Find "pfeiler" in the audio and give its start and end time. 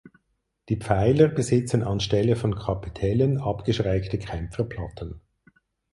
0.79-1.27